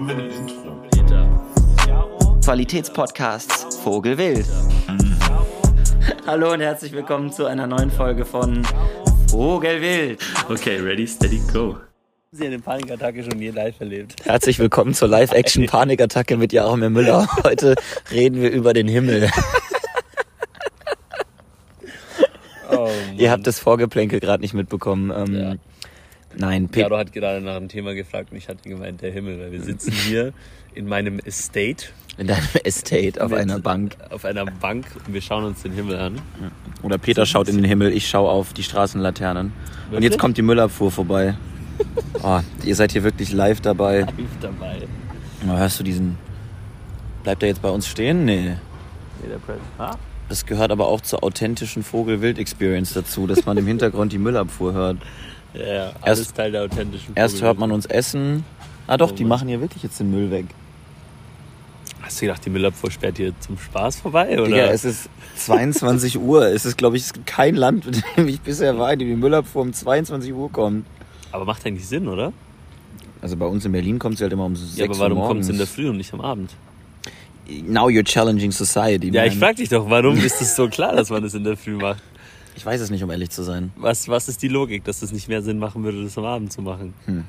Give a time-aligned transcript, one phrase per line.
[0.00, 0.80] Haben wir ein Intro?
[2.42, 4.46] Qualitätspodcasts Vogelwild.
[6.26, 8.62] Hallo und herzlich willkommen zu einer neuen Folge von
[9.28, 10.22] Vogelwild.
[10.48, 11.76] Okay, ready, steady, go.
[12.32, 14.24] Sie eine Panikattacke schon je live erlebt.
[14.24, 17.28] Herzlich willkommen zur Live-Action-Panikattacke mit Jaromir Müller.
[17.44, 17.74] Heute
[18.10, 19.28] reden wir über den Himmel.
[22.70, 22.88] Oh,
[23.18, 25.12] Ihr habt das Vorgeplänkel gerade nicht mitbekommen.
[25.14, 25.54] Ähm, Ja.
[26.36, 29.38] Nein, Pe Caro hat gerade nach einem Thema gefragt und ich hatte gemeint, der Himmel,
[29.40, 30.32] weil wir sitzen hier
[30.74, 31.86] in meinem Estate
[32.18, 33.96] in deinem Estate auf mit- einer Bank.
[34.10, 36.20] auf einer Bank und wir schauen uns den Himmel an.
[36.82, 39.46] Oder Peter schaut in den Himmel, ich schaue auf die Straßenlaternen.
[39.46, 40.10] Und Wirklich?
[40.10, 41.34] jetzt kommt die Müllabfuhr vorbei.
[42.22, 44.00] Oh, ihr seid hier wirklich live dabei.
[44.00, 44.10] Live
[44.42, 44.82] dabei.
[45.48, 46.18] Oh, hörst du diesen...
[47.22, 48.26] Bleibt er jetzt bei uns stehen?
[48.26, 48.56] Nee.
[49.22, 49.56] Nee, der Press.
[49.78, 49.96] Ah?
[50.28, 54.98] Das gehört aber auch zur authentischen Vogel-Wild-Experience dazu, dass man im Hintergrund die Müllabfuhr hört.
[55.54, 58.44] Ja, ja, alles Erst- Teil der authentischen Erst Vogel- hört man uns essen.
[58.86, 60.46] Ah doch, Oh die machen hier wirklich jetzt den Müll weg.
[62.02, 64.32] Hast du gedacht, die Müllabfuhr sperrt hier zum Spaß vorbei?
[64.40, 64.46] Oder?
[64.46, 66.46] Digga, es ist 22 Uhr.
[66.46, 69.08] Es ist, glaube ich, es gibt kein Land, mit dem ich bisher war, in dem
[69.08, 70.86] die Müllabfuhr um 22 Uhr kommt.
[71.30, 72.32] aber macht eigentlich Sinn, oder?
[73.22, 75.26] Also bei uns in Berlin kommt sie halt immer um 6 Ja, aber Uhr warum
[75.28, 76.50] kommt es in der Früh und nicht am Abend?
[77.66, 79.10] Now you're challenging society.
[79.12, 79.40] Ja, ich man.
[79.40, 82.02] frag dich doch, warum ist es so klar, dass man das in der Früh macht?
[82.56, 83.72] Ich weiß es nicht, um ehrlich zu sein.
[83.76, 86.52] Was, was ist die Logik, dass es nicht mehr Sinn machen würde, das am Abend
[86.52, 86.94] zu machen?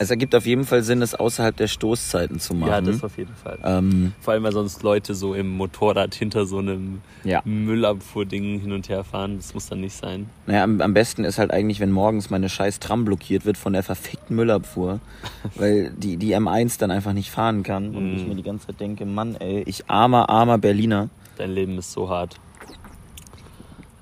[0.00, 2.70] Es ergibt auf jeden Fall Sinn, das außerhalb der Stoßzeiten zu machen.
[2.70, 3.58] Ja, das auf jeden Fall.
[3.64, 7.42] ähm, Vor allem, weil sonst Leute so im Motorrad hinter so einem ja.
[7.44, 9.38] Müllabfuhr-Ding hin und her fahren.
[9.38, 10.30] Das muss dann nicht sein.
[10.46, 13.72] Naja, am, am besten ist halt eigentlich, wenn morgens meine scheiß Tram blockiert wird von
[13.72, 15.00] der verfickten Müllabfuhr,
[15.56, 18.28] weil die, die M1 dann einfach nicht fahren kann und ich Mm.
[18.28, 21.08] mir die ganze Zeit denke, Mann, ey, ich armer, armer Berliner.
[21.38, 22.36] Dein Leben ist so hart.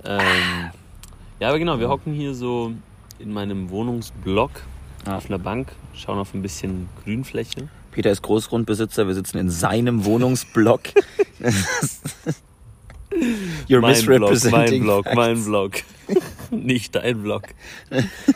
[0.06, 0.70] Ähm,
[1.40, 2.72] ja, aber genau, wir hocken hier so
[3.18, 4.50] in meinem Wohnungsblock
[5.06, 5.16] Ja.
[5.16, 7.68] auf einer Bank, schauen auf ein bisschen Grünfläche.
[7.92, 10.82] Peter ist Großgrundbesitzer, wir sitzen in seinem Wohnungsblock.
[13.68, 15.72] You're mein Block, mein misrepresenting Block, mein Block.
[16.50, 17.44] Nicht dein Block.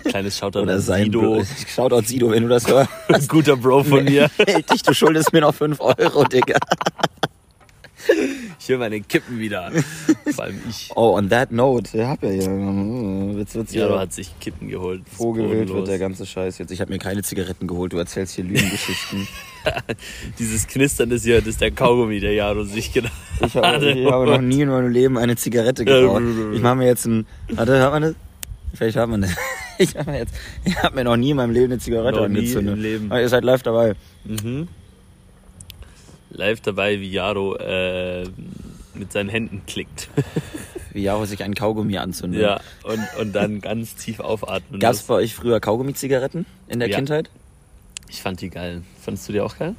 [0.05, 1.43] Kleines Shoutout Oder an sein Sido.
[1.69, 2.66] Shoutout Sido, wenn du das
[3.09, 3.28] hörst.
[3.28, 4.31] Guter Bro von mir.
[4.72, 6.56] Dich, du schuldest mir noch 5 Euro, Digga.
[8.59, 9.71] Ich will meine Kippen wieder.
[10.34, 10.91] Vor allem ich.
[10.94, 13.34] Oh, on that note, ich hab ja hier.
[13.38, 15.03] Jetzt wird's Jaro hat sich Kippen geholt.
[15.06, 16.71] Ist Vogelwild wird der ganze Scheiß jetzt.
[16.71, 19.27] Ich habe mir keine Zigaretten geholt, du erzählst hier Lügengeschichten.
[20.39, 23.12] Dieses Knistern des hier, das ist der Kaugummi, der Jaro sich gedacht
[23.44, 26.22] Ich habe, ich habe noch nie in meinem Leben eine Zigarette geraucht.
[26.55, 27.27] Ich mache mir jetzt ein.
[27.50, 28.15] Warte, hört man das?
[28.75, 29.31] Vielleicht hört man das.
[29.78, 30.34] Ich habe mir, jetzt-
[30.65, 32.77] ich hab mir noch nie in meinem Leben eine Zigarette Noch nie angezündet.
[32.77, 33.10] im Leben.
[33.10, 33.94] Aber ihr seid live dabei.
[34.25, 34.69] Mhm.
[36.31, 38.25] Live dabei, wie Jaro äh,
[38.95, 40.09] mit seinen Händen klickt.
[40.93, 42.43] Wie Jaro sich einen Kaugummi anzündet.
[42.43, 44.81] ja, und, und dann ganz tief aufatmen.
[44.81, 46.97] Gab es bei euch früher Kaugummi-Zigaretten in der Ja.
[46.97, 47.31] Kindheit?
[48.09, 48.83] Ich fand die geil.
[49.01, 49.77] Fandest du die auch geil?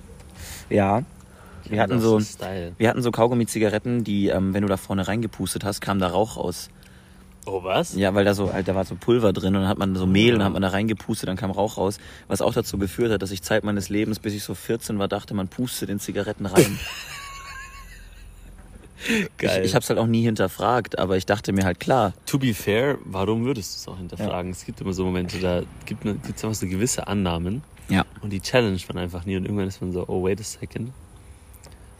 [0.69, 1.03] Ja.
[1.65, 2.71] Wir hatten so, Style.
[2.77, 6.37] wir hatten so Kaugummi-Zigaretten, die, ähm, wenn du da vorne reingepustet hast, kam da Rauch
[6.37, 6.69] raus.
[7.45, 7.95] Oh, was?
[7.95, 10.05] Ja, weil da so, halt, da war so Pulver drin und dann hat man so
[10.05, 11.97] Mehl und dann hat man da reingepustet, dann kam Rauch raus.
[12.27, 15.07] Was auch dazu geführt hat, dass ich Zeit meines Lebens, bis ich so 14 war,
[15.07, 16.79] dachte, man pustet in Zigaretten rein.
[19.39, 19.61] Geil.
[19.61, 22.53] Ich, ich hab's halt auch nie hinterfragt, aber ich dachte mir halt, klar, To be
[22.53, 24.51] fair, warum würdest du es auch hinterfragen?
[24.51, 28.05] Es gibt immer so Momente, da gibt es einfach so gewisse Annahmen ja.
[28.21, 30.91] und die challenge man einfach nie und irgendwann ist man so, oh, wait a second.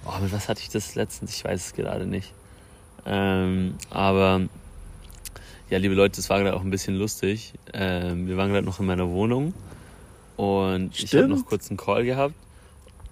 [0.06, 1.36] Oh, mit was hatte ich das letztens?
[1.36, 2.34] Ich weiß es gerade nicht.
[3.06, 4.42] Ähm, aber
[5.72, 7.54] ja, liebe Leute, es war gerade auch ein bisschen lustig.
[7.74, 9.54] Ähm, wir waren gerade noch in meiner Wohnung
[10.36, 11.30] und ich habe Stimmt.
[11.30, 12.36] noch kurz einen Call gehabt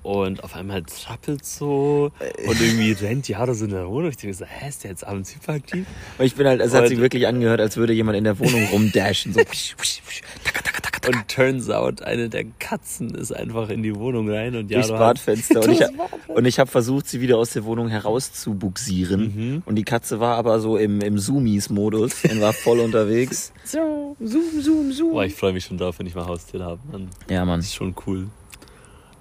[0.03, 2.11] und auf einmal trappelt so
[2.45, 4.09] und irgendwie rennt Jaro so in der Wohnung.
[4.09, 5.85] Ich denke so, hä, ist der jetzt abends hyperaktiv?
[6.17, 8.65] Und ich bin halt, es hat sich wirklich angehört, als würde jemand in der Wohnung
[8.67, 9.33] rumdashen.
[9.33, 9.39] So.
[11.15, 14.99] Und turns out, eine der Katzen ist einfach in die Wohnung rein und Durchs Jaro
[14.99, 15.61] hat, Badfenster.
[15.61, 15.93] Und ich, Durchs
[16.27, 19.21] und ich habe versucht, sie wieder aus der Wohnung herauszubuxieren.
[19.21, 19.63] Mhm.
[19.65, 23.51] Und die Katze war aber so im, im Zoomies-Modus und war voll unterwegs.
[23.63, 25.11] So, zoom, zoom, zoom.
[25.11, 26.79] Boah, ich freue mich schon drauf, wenn ich mal Haustier habe.
[26.91, 27.09] Mann.
[27.29, 27.59] Ja, Mann.
[27.59, 28.27] Das ist schon cool.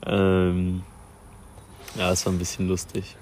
[0.06, 0.82] Ähm,
[1.96, 3.16] ja, es war ein bisschen lustig.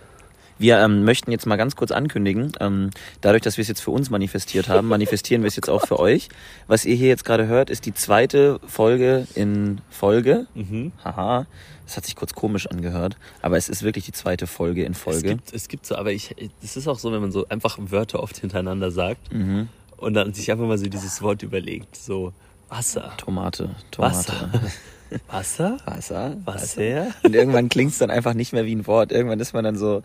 [0.59, 3.91] Wir ähm, möchten jetzt mal ganz kurz ankündigen, ähm, dadurch, dass wir es jetzt für
[3.91, 6.29] uns manifestiert haben, manifestieren wir es jetzt auch für euch.
[6.67, 10.47] Was ihr hier jetzt gerade hört, ist die zweite Folge in Folge.
[10.55, 10.93] Mhm.
[11.05, 11.47] Haha,
[11.85, 14.99] das hat sich kurz komisch angehört, aber es ist wirklich die zweite Folge in Es
[14.99, 15.29] Folge.
[15.29, 18.23] gibt, es gibt so, aber ich, es ist auch so, wenn man so einfach Wörter
[18.23, 19.69] oft hintereinander sagt Mhm.
[19.99, 21.97] und dann sich einfach mal so dieses Wort überlegt.
[21.97, 22.33] So,
[22.69, 23.13] Wasser.
[23.17, 24.17] Tomate, Tomate.
[24.17, 24.51] Wasser.
[25.29, 25.77] Wasser?
[25.85, 26.37] Wasser.
[26.45, 27.07] Wasser?
[27.23, 29.13] Und irgendwann klingt es dann einfach nicht mehr wie ein Wort.
[29.13, 30.03] Irgendwann ist man dann so.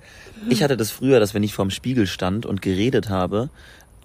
[0.48, 3.50] Ich hatte das früher, dass wenn ich vorm Spiegel stand und geredet habe,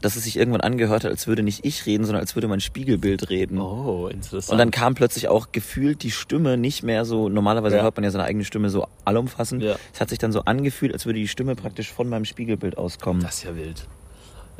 [0.00, 2.60] dass es sich irgendwann angehört hat, als würde nicht ich reden, sondern als würde mein
[2.60, 3.58] Spiegelbild reden.
[3.60, 4.52] Oh, interessant.
[4.52, 7.82] Und dann kam plötzlich auch gefühlt die Stimme nicht mehr so, normalerweise Ja.
[7.82, 9.62] hört man ja seine eigene Stimme so allumfassend.
[9.62, 9.76] Ja.
[9.92, 13.22] Es hat sich dann so angefühlt, als würde die Stimme praktisch von meinem Spiegelbild auskommen.
[13.22, 13.86] Das ist ja wild.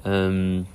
[0.05, 0.67] Ähm,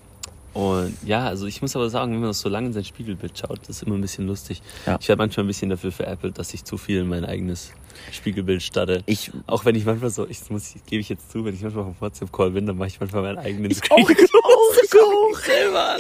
[0.54, 3.60] und ja, also ich muss aber sagen, wenn man so lange in sein Spiegelbild schaut,
[3.62, 4.62] das ist immer ein bisschen lustig.
[4.86, 4.98] Ja.
[5.00, 7.72] Ich werde manchmal ein bisschen dafür veräppelt, dass ich zu viel in mein eigenes
[8.12, 9.04] Spiegelbild starre.
[9.06, 11.86] Ich, Auch wenn ich manchmal so, ich muss, gebe ich jetzt zu, wenn ich manchmal
[11.86, 15.98] auf dem WhatsApp-Call bin, dann mache ich manchmal meinen eigenen auch, auch, selber.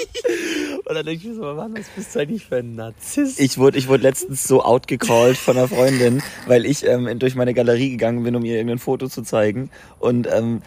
[0.85, 3.39] Und dann denke ich mir so, Mann, was bist du eigentlich für ein Narzisst?
[3.39, 7.53] Ich wurde, ich wurde letztens so outgecallt von einer Freundin, weil ich ähm, durch meine
[7.53, 9.69] Galerie gegangen bin, um ihr irgendein Foto zu zeigen.
[9.99, 10.61] Und ähm,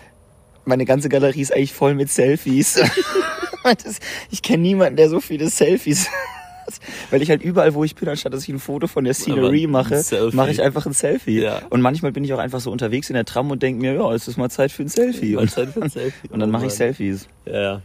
[0.65, 2.75] meine ganze Galerie ist eigentlich voll mit Selfies.
[3.65, 3.99] das,
[4.31, 6.81] ich kenne niemanden, der so viele Selfies hat.
[7.11, 9.67] Weil ich halt überall, wo ich bin, anstatt dass ich ein Foto von der Scenery
[9.67, 10.03] mache,
[10.33, 11.41] mache ich einfach ein Selfie.
[11.41, 11.63] Ja.
[11.71, 14.13] Und manchmal bin ich auch einfach so unterwegs in der Tram und denke mir, ja,
[14.13, 15.37] es ist mal Zeit für ein Selfie.
[15.37, 16.29] Und, Zeit für ein Selfie.
[16.29, 16.73] und dann Oh mache ich.
[16.73, 17.29] Selfies.
[17.47, 17.83] Ja, ja.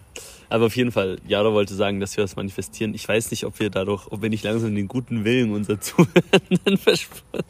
[0.49, 2.93] Aber auf jeden Fall, Jaro wollte sagen, dass wir was manifestieren.
[2.95, 6.77] Ich weiß nicht, ob wir dadurch, ob wir nicht langsam den guten Willen unserer Zuhörenden
[6.81, 7.43] verspüren.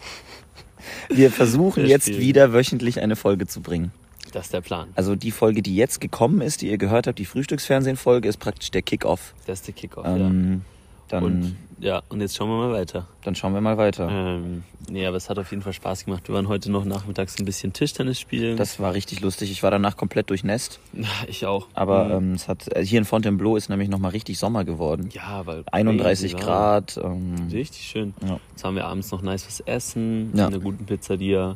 [1.10, 3.92] Wir versuchen jetzt wieder wöchentlich eine Folge zu bringen.
[4.32, 4.90] Das ist der Plan.
[4.96, 8.72] Also die Folge, die jetzt gekommen ist, die ihr gehört habt, die Frühstücksfernsehen-Folge, ist praktisch
[8.72, 9.34] der Kickoff.
[9.48, 10.62] Das ist der Kickoff, Ähm,
[11.08, 11.28] dann, ja.
[11.28, 13.08] Und ja, und jetzt schauen wir mal weiter.
[13.24, 14.10] dann schauen wir mal weiter.
[14.12, 16.28] Ähm, nee, aber es hat auf jeden Fall Spaß gemacht.
[16.28, 18.58] Wir waren heute noch nachmittags ein bisschen Tischtennis spielen.
[18.58, 19.50] Das war richtig lustig.
[19.50, 20.80] Ich war danach komplett durchnässt.
[21.28, 21.68] ich auch.
[21.74, 22.12] Aber Mhm.
[22.32, 25.10] ähm, es hat äh, hier in Fontainebleau ist nämlich nochmal richtig Sommer geworden.
[25.14, 27.00] ja, weil 31 crazy Grad.
[27.02, 27.48] Ähm.
[27.50, 28.14] Richtig schön.
[28.28, 28.40] Ja.
[28.52, 30.48] Jetzt haben wir abends noch nice was essen, Ja.
[30.48, 31.56] in einer guten Pizzeria.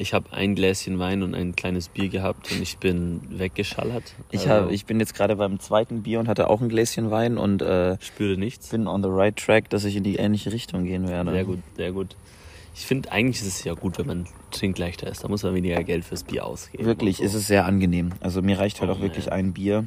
[0.00, 4.14] Ich habe ein Gläschen Wein und ein kleines Bier gehabt und ich bin weggeschallert.
[4.30, 7.10] ich, Also, hab, ich bin jetzt gerade beim zweiten Bier und hatte auch ein Gläschen
[7.10, 8.68] Wein und äh, spüre nichts.
[8.68, 11.32] bin on the right track, dass ich in die ähnliche Richtung gehen werde.
[11.32, 12.14] Sehr gut, sehr gut.
[12.76, 15.24] Ich finde, eigentlich ist es ja gut, wenn man trinkleichter ist.
[15.24, 16.84] Da muss man weniger Geld fürs Bier ausgeben.
[16.84, 17.38] Wirklich, und ist so.
[17.38, 18.12] es sehr angenehm.
[18.20, 19.84] Also mir reicht halt Oh, auch wirklich ein Bier.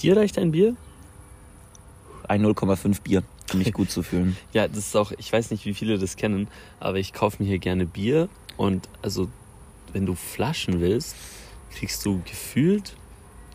[0.00, 0.76] Dir reicht ein Bier?
[2.28, 3.22] Ein 0,5 Bier,
[3.54, 4.36] mich gut zu fühlen.
[4.52, 6.48] Ja, das ist auch, ich weiß nicht, wie viele das kennen,
[6.80, 9.28] aber ich kaufe mir hier gerne Bier und also,
[9.92, 11.14] wenn du Flaschen willst,
[11.74, 12.96] kriegst du gefühlt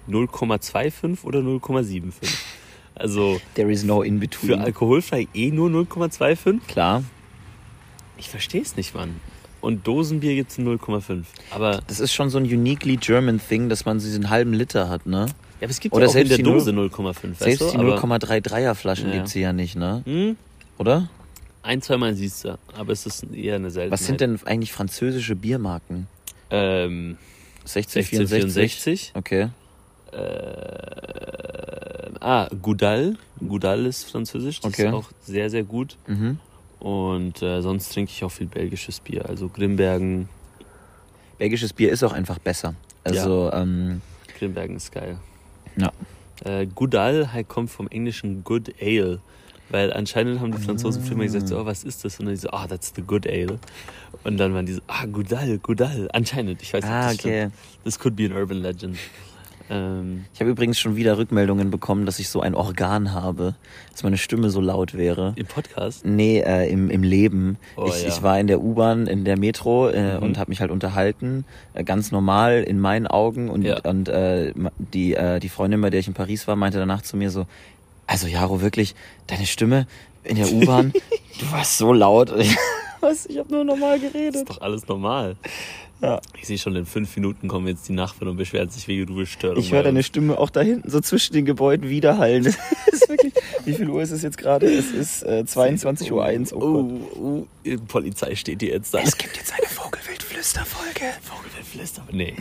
[0.10, 2.12] 0,25 oder 0,75.
[2.96, 4.60] Also There is no in für between.
[4.60, 6.60] alkoholfrei eh nur 0,25.
[6.68, 7.04] Klar,
[8.18, 9.20] Ich verstehe es nicht, Mann.
[9.62, 11.24] Und Dosenbier gibt's in 0,5.
[11.52, 15.06] Aber, das ist schon so ein uniquely German Thing, dass man diesen halben Liter hat,
[15.06, 15.28] ne?
[15.62, 17.14] Ja, aber es gibt Oder ja auch in selbst der die Dose 0,5.
[17.38, 17.84] Selbst weißt die du?
[17.84, 19.16] Aber, 0,33er Flaschen Ja.
[19.18, 20.02] gibt's hier ja nicht, ne?
[20.06, 20.36] hm,
[20.78, 21.10] Oder?
[21.64, 23.92] ein, zweimal siehst du, aber es ist eher eine Seltenheit.
[24.00, 26.08] Was sind denn eigentlich französische Biermarken?
[26.50, 27.18] Ähm,
[27.60, 29.12] 1664?
[29.12, 29.12] 1664.
[29.14, 29.50] Okay.
[30.12, 30.18] Äh,
[32.20, 33.16] ah, Goudal.
[33.48, 34.60] Goudal ist französisch.
[34.62, 34.88] Das Okay.
[34.88, 35.98] ist auch sehr, sehr gut.
[36.08, 36.40] Mhm.
[36.80, 39.30] Und äh, sonst trinke ich auch viel belgisches Bier.
[39.30, 40.28] Also Grimbergen.
[41.38, 42.74] Belgisches Bier ist auch einfach besser.
[43.04, 44.02] Also, ähm,
[44.38, 45.18] Grimbergen ist geil.
[45.76, 45.92] Ja.
[46.44, 49.20] Äh, Goudal halt kommt vom englischen Good Ale.
[49.70, 52.20] Weil anscheinend haben die Franzosen früher mal gesagt, so, oh, was ist das?
[52.20, 53.58] Und dann die so, ah, that's the good ale.
[54.26, 56.10] Und dann waren die so, ah, Goudal, Goudal.
[56.12, 57.40] Anscheinend, ich weiß nicht, ah, das okay.
[57.40, 57.54] stimmt.
[57.86, 58.98] Das could be an urban legend.
[59.72, 63.56] Ähm, Ich habe übrigens schon wieder Rückmeldungen bekommen, dass ich so ein Organ habe,
[63.92, 65.34] dass meine Stimme so laut wäre.
[65.38, 66.06] Im Podcast?
[66.06, 67.58] Nee, äh, im, im Leben.
[67.78, 68.10] Oh, ich, ja.
[68.10, 70.24] ich war in der U-Bahn, in der Metro äh, Mhm.
[70.24, 73.50] und habe mich halt unterhalten, äh, ganz normal in meinen Augen.
[73.50, 73.80] Und, Ja.
[73.82, 77.16] und äh, die, äh, die Freundin, bei der ich in Paris war, meinte danach zu
[77.18, 77.46] mir so,
[78.08, 78.94] also Jaro, wirklich,
[79.28, 79.88] deine Stimme
[80.26, 80.92] in der U-Bahn,
[81.40, 82.32] du warst so laut.
[83.00, 83.26] Was?
[83.26, 84.36] Ich habe nur normal Das geredet.
[84.36, 85.36] ist doch alles normal.
[86.02, 86.20] Ja.
[86.40, 89.60] Ich sehe schon, in fünf Minuten kommen jetzt die Nachbarn und beschweren sich wegen Ruhestörung.
[89.60, 92.56] Ich höre deine Stimme auch da hinten so zwischen den Gebäuden widerhallen.
[92.92, 93.34] Das ist wirklich,
[93.66, 94.66] wie viel Uhr ist es jetzt gerade?
[94.66, 96.62] Es ist äh, 22.01 Uhr.
[96.62, 97.02] Oh, Gott.
[97.16, 99.00] Oh, oh, die Polizei steht hier jetzt da.
[99.00, 101.06] Es gibt jetzt eine Vogelwildflüsterfolge.
[101.22, 102.04] Vogelflüster.
[102.12, 102.36] Nee,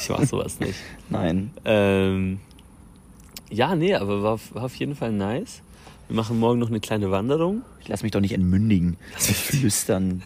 [0.00, 0.74] ich mach sowas nicht.
[1.10, 1.50] Nein.
[1.64, 2.38] Ähm,
[3.50, 5.62] ja, nee, aber war, war auf jeden Fall nice.
[6.08, 7.62] Wir machen morgen noch eine kleine Wanderung.
[7.80, 8.96] Ich lass mich doch nicht entmündigen.
[9.14, 10.22] Lass mich flüstern.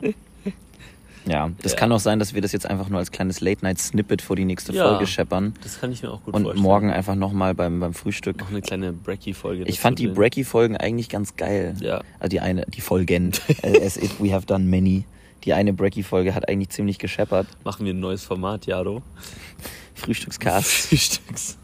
[1.30, 1.78] Ja, das Ja.
[1.78, 4.72] kann auch sein, dass wir das jetzt einfach nur als kleines Late-Night-Snippet vor die nächste
[4.72, 4.88] Ja.
[4.88, 5.54] Folge scheppern.
[5.62, 6.62] Das kann ich mir auch gut Und vorstellen.
[6.62, 8.38] morgen einfach nochmal beim, beim Frühstück.
[8.38, 9.64] noch eine kleine Brecky-Folge.
[9.64, 10.08] Ich fand die.
[10.08, 11.74] Brecky-Folgen eigentlich ganz geil.
[11.80, 12.02] Ja.
[12.20, 13.32] Also die eine, die Folgen.
[13.62, 15.04] Äh, As if we have done many.
[15.44, 17.46] Die eine Brecky-Folge hat eigentlich ziemlich gescheppert.
[17.64, 19.02] Machen wir ein neues Format, Jaro.
[19.94, 20.66] Frühstückscast.
[20.88, 21.56] Frühstücks.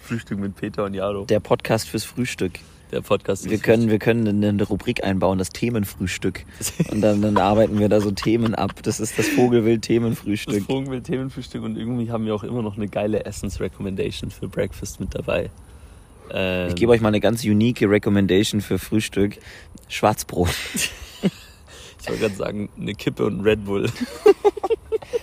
[0.00, 1.24] Frühstück mit Peter und Jaro.
[1.24, 2.58] Der Podcast fürs Frühstück.
[2.92, 6.44] Der Podcast Wir ist- können, wir können eine, Rubrik einbauen, das Themenfrühstück.
[6.90, 8.72] Und dann, dann arbeiten wir da so Themen ab.
[8.82, 10.64] Das ist das das Vogelwild-Themenfrühstück.
[10.64, 15.14] Vogelwild Themenfrühstück und irgendwie haben wir auch immer noch eine geile Essens-Recommendation für Breakfast mit
[15.14, 15.50] dabei.
[16.32, 19.38] Ähm, Ich gebe euch mal eine ganz unique Recommendation für Frühstück.
[19.88, 20.48] Schwarzbrot.
[21.22, 23.88] ich wollte gerade sagen, eine Kippe und ein Red Bull.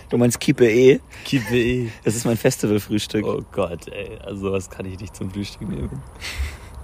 [0.09, 1.01] Du meinst Kippe E?
[1.25, 1.89] Kippe eh.
[2.05, 3.25] Das ist mein Festivalfrühstück.
[3.25, 4.17] Oh Gott, ey.
[4.23, 6.01] Also sowas kann ich nicht zum Frühstück nehmen.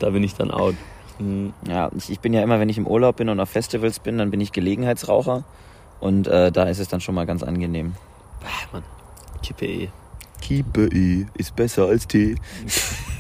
[0.04, 0.76] Da bin ich dann out.
[1.18, 1.54] Hm.
[1.66, 4.18] Ja, ich, ich bin ja immer, wenn ich im Urlaub bin und auf Festivals bin,
[4.18, 5.46] dann bin ich Gelegenheitsraucher.
[6.02, 7.96] Und äh, da ist es dann schon mal ganz angenehm.
[8.44, 8.84] Ah, Mann.
[9.42, 9.90] Kippe eh.
[10.42, 12.36] Kippe E ist besser als Tee.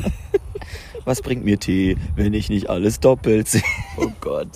[1.05, 3.63] Was bringt mir Tee, wenn ich nicht alles doppelt sehe?
[3.95, 4.49] Oh Gott.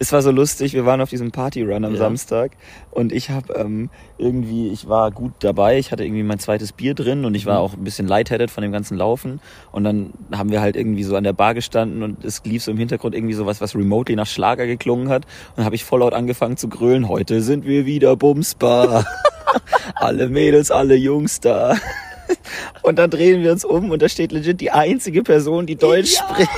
[0.00, 1.98] Es war so lustig, wir waren auf diesem Partyrun am Ja.
[1.98, 2.52] Samstag
[2.92, 6.94] und ich habe ähm, irgendwie, ich war gut dabei, ich hatte irgendwie mein zweites Bier
[6.94, 7.60] drin und ich war Mhm.
[7.64, 9.40] auch ein bisschen lightheaded von dem ganzen Laufen
[9.72, 12.70] und dann haben wir halt irgendwie so an der Bar gestanden und es lief so
[12.70, 16.00] im Hintergrund irgendwie sowas, was remotely nach Schlager geklungen hat und dann habe ich voll
[16.00, 19.04] laut angefangen zu grölen, heute sind wir wieder Bumsbar.
[19.96, 21.74] alle Mädels, alle Jungs da.
[22.82, 26.16] Und dann drehen wir uns um und da steht legit die einzige Person, die Deutsch
[26.18, 26.50] spricht.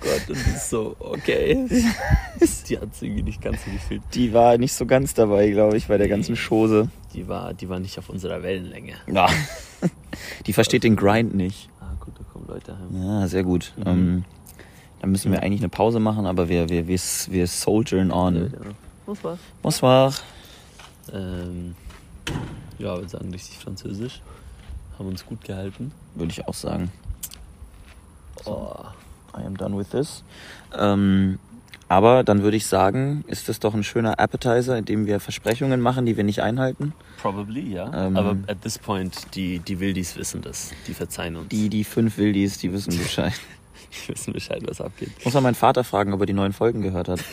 [0.00, 1.66] Gott, und das ist so, okay.
[2.68, 4.02] Die hat irgendwie nicht ganz so gefühlt.
[4.14, 6.88] Die war nicht so ganz dabei, glaube ich, bei der ganzen Chose.
[7.12, 8.94] Die war, die war nicht auf unserer Wellenlänge.
[9.12, 9.28] Ja.
[10.46, 11.68] Die versteht den Grind nicht.
[11.80, 13.02] Ah, gut, da kommen Leute heim.
[13.02, 13.72] Ja, sehr gut.
[13.76, 13.86] Mhm.
[13.86, 14.24] Ähm,
[15.00, 18.54] dann müssen wir eigentlich eine Pause machen, aber wir, wir, wir, wir soldieren on.
[19.06, 19.38] Was war's?
[19.60, 20.14] Bonsoir.
[21.12, 21.74] Ähm,
[22.78, 24.22] ja, wir sagen richtig Französisch.
[24.98, 25.92] Haben uns gut gehalten.
[26.14, 26.90] Würde ich auch sagen.
[28.46, 28.74] Oh,
[29.38, 30.22] I am done with this.
[30.78, 31.38] Ähm,
[31.88, 35.80] aber dann würde ich sagen, ist das doch ein schöner Appetizer, in dem wir Versprechungen
[35.80, 36.94] machen, die wir nicht einhalten.
[37.20, 38.06] probably, ja.
[38.06, 38.16] Ähm.
[38.16, 40.72] Aber at this point, die, die Wildis wissen das.
[40.86, 41.48] Die verzeihen uns.
[41.48, 43.34] Die, die fünf Wildis, die wissen Bescheid.
[44.06, 45.10] Die wissen Bescheid, was abgeht.
[45.20, 47.20] Ich muss mal meinen Vater fragen, ob er die neuen Folgen gehört hat.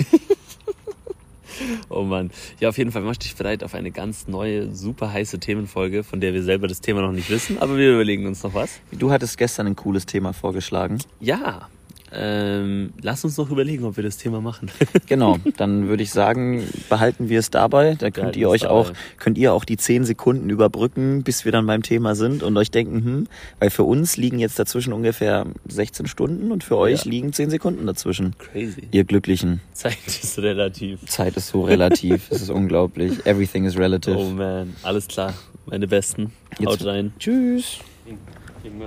[1.90, 2.32] Oh Mann.
[2.60, 6.22] Ja, auf jeden Fall mach dich bereit auf eine ganz neue, super heiße Themenfolge, von
[6.22, 8.80] der wir selber das Thema noch nicht wissen, aber wir überlegen uns noch was.
[8.92, 11.00] Du hattest gestern ein cooles Thema vorgeschlagen.
[11.20, 11.68] Ja.
[12.14, 14.70] Ähm, lass uns noch überlegen, ob wir das Thema machen.
[15.08, 17.96] Genau, dann würde ich sagen, behalten wir es dabei.
[18.00, 19.00] Da könnt ihr euch auch, dabei.
[19.18, 22.72] könnt ihr auch die zehn Sekunden überbrücken, bis wir dann beim Thema sind und euch
[22.72, 23.28] denken, hm,
[23.60, 27.12] weil für uns liegen jetzt dazwischen ungefähr 16 Stunden und für euch Ja.
[27.12, 28.36] liegen 10 Sekunden dazwischen.
[28.40, 28.88] Crazy.
[28.92, 29.60] Ihr Glücklichen.
[29.74, 31.06] Zeit ist relativ.
[31.08, 32.30] Zeit ist so relativ.
[32.32, 33.26] es ist unglaublich.
[33.26, 34.16] Everything is relative.
[34.18, 35.34] Oh man, alles klar.
[35.66, 36.32] Meine Besten.
[36.58, 37.12] Jetzt- Haut rein.
[37.20, 37.80] Tschüss.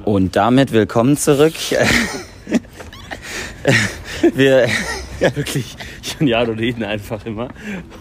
[0.05, 1.55] Und damit willkommen zurück.
[4.35, 4.69] wir,
[5.21, 5.77] Wirklich,
[6.15, 7.49] ich und Jaro reden einfach immer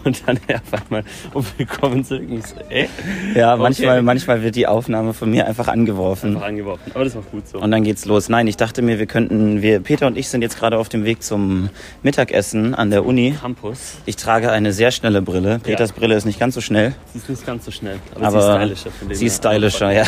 [0.04, 2.28] und dann auf einmal und willkommen zurück.
[2.30, 2.88] Und so, ey,
[3.34, 3.62] ja, Okay.
[3.62, 6.34] manchmal, manchmal wird die Aufnahme von mir einfach angeworfen.
[6.36, 6.92] einfach angeworfen.
[6.94, 7.58] Aber das war gut so.
[7.58, 8.28] Und dann geht's los.
[8.28, 11.04] Nein, ich dachte mir, wir könnten, wir, Peter und ich sind jetzt gerade auf dem
[11.04, 11.68] Weg zum
[12.02, 13.36] Mittagessen an der Uni.
[13.40, 13.96] Campus.
[14.06, 15.58] Ich trage eine sehr schnelle Brille.
[15.62, 18.40] Peters Brille ist nicht ganz so schnell, Sie ist nicht ganz so schnell, aber, aber
[18.40, 18.90] sie ist stylischer.
[18.90, 19.50] Von sie ist her.
[19.52, 20.04] stylischer, ja.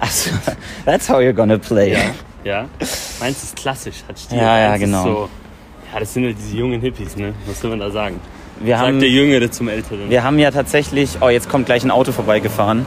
[0.00, 0.30] Also,
[0.84, 1.92] that's how you're gonna play.
[1.92, 1.98] Ja,
[2.44, 2.68] ja.
[3.20, 4.38] Meins ist klassisch, hat Stil.
[4.38, 5.28] Ja, ja, Meins ist genau.
[5.94, 7.34] Ja, das sind halt diese jungen Hippies, ne?
[7.46, 8.18] Was soll man da sagen?
[8.60, 10.10] Wir Sagt haben, der Jüngere zum Älteren.
[10.10, 12.84] wir haben ja tatsächlich, oh, jetzt kommt gleich ein Auto vorbeigefahren.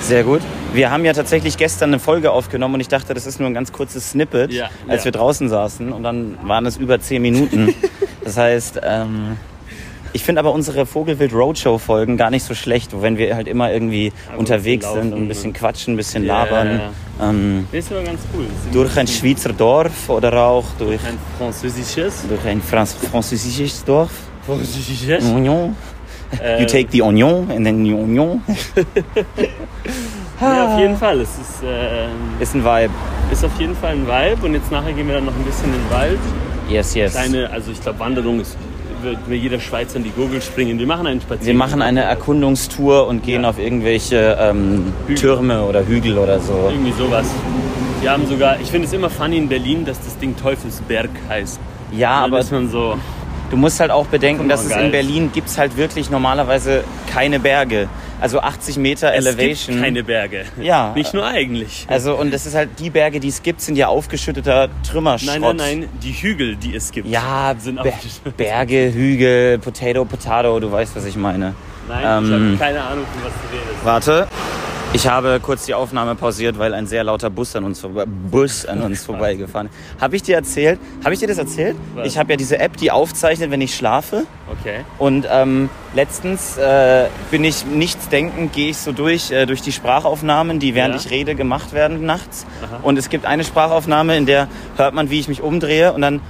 [0.00, 0.40] Sehr gut.
[0.72, 3.54] Wir haben ja tatsächlich gestern eine Folge aufgenommen und ich dachte, das ist nur ein
[3.54, 5.06] ganz kurzes Snippet, Ja, als ja.
[5.06, 7.74] wir draußen saßen und dann waren es über zehn Minuten.
[8.24, 9.36] das heißt, ähm,
[10.14, 13.70] ich finde aber unsere Vogelwild Roadshow Folgen gar nicht so schlecht, wenn wir halt immer
[13.70, 16.80] irgendwie Aber unterwegs sind und ein bisschen und- quatschen, ein bisschen Ja, labern.
[17.20, 18.46] Ähm, Nee, ist aber ganz cool.
[18.64, 22.24] Das durch ein Schweizer Dorf oder auch durch, ein französisches.
[22.28, 24.10] durch ein Franz französisches Dorf.
[24.46, 25.24] Französisches.
[25.26, 25.76] Oignon.
[26.42, 28.42] Äh, You take the onion and then the onion.
[30.40, 31.20] Ja, auf jeden Fall.
[31.20, 32.90] Es ist, ähm, Ist ein Vibe.
[33.30, 34.46] ist auf jeden Fall ein Vibe.
[34.46, 36.18] Und jetzt nachher gehen wir dann noch ein bisschen in den Wald.
[36.68, 37.12] Yes, yes.
[37.12, 38.56] Kleine, also ich glaube, Wanderung ist,
[39.04, 40.78] wird mir jeder Schweizer in die Gurgel springen.
[40.78, 41.46] Wir machen einen Spaziergang.
[41.46, 43.50] Wir machen eine Erkundungstour und gehen Ja.
[43.50, 44.92] auf irgendwelche ähm.
[45.16, 46.68] Türme oder Hügel oder so.
[46.70, 47.26] Irgendwie sowas.
[48.00, 51.58] Wir haben sogar, ich finde es immer funny in Berlin, dass das Ding Teufelsberg heißt.
[51.92, 52.96] Ja, aber ist man so,
[53.54, 56.82] du musst halt auch bedenken, dass Oh, es in Berlin gibt's halt wirklich normalerweise
[57.12, 57.88] keine Berge.
[58.20, 59.76] Also 80 Meter es Elevation.
[59.76, 60.44] gibt keine Berge.
[60.60, 60.92] Ja.
[60.96, 61.86] Nicht nur eigentlich.
[61.88, 65.40] Also und das ist halt die Berge, die es gibt, sind ja aufgeschütteter Trümmerschrott.
[65.40, 67.92] Nein, nein, nein, die Hügel, die es gibt, Ja, sind Be.
[68.36, 71.54] Berge, Hügel, Potato, Potato, du weißt, was ich meine.
[71.88, 73.84] Nein, Ähm, ich habe keine Ahnung, von was du redest.
[73.84, 74.28] Warte.
[74.96, 78.64] Ich habe kurz die Aufnahme pausiert, weil ein sehr lauter Bus an uns, vorbe- Bus
[78.64, 80.00] an uns vorbeigefahren ist.
[80.00, 80.78] Habe ich dir erzählt?
[81.02, 81.76] Habe ich dir das erzählt?
[81.96, 82.06] Was?
[82.06, 84.22] Ich habe ja diese App, die aufzeichnet, wenn ich schlafe.
[84.60, 84.84] Okay.
[84.98, 89.72] Und ähm, letztens äh, bin ich nichts denkend, gehe ich so durch, äh, durch die
[89.72, 91.00] Sprachaufnahmen, die während Ja.
[91.00, 92.46] ich rede gemacht werden nachts.
[92.62, 92.78] Aha.
[92.84, 94.46] Und es gibt eine Sprachaufnahme, in der
[94.76, 96.20] hört man, wie ich mich umdrehe und dann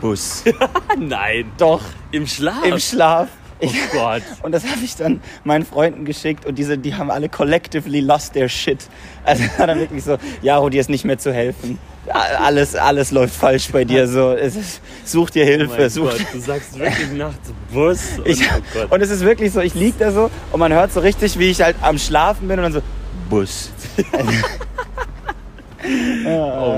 [0.00, 0.42] Bus.
[0.98, 1.52] Nein.
[1.58, 2.64] Doch, Im Schlaf?
[2.64, 3.28] im Schlaf.
[3.62, 4.22] Oh Gott.
[4.42, 8.32] Und das habe ich dann meinen Freunden geschickt und diese, die haben alle collectively lost
[8.32, 8.78] their shit.
[9.24, 11.78] Also war dann wirklich so, Jaro, dir ist nicht mehr zu helfen.
[12.08, 14.08] Alles, alles läuft falsch bei dir.
[14.08, 18.18] So, es ist, such dir Oh Hilfe, mein such Gott, du sagst wirklich nachts Bus
[18.18, 18.90] und Ich, oh Gott.
[18.90, 21.50] und es ist wirklich so, ich lieg da so und man hört so richtig, wie
[21.50, 22.82] ich halt am Schlafen bin und dann so,
[23.28, 23.70] Bus.
[26.26, 26.74] oh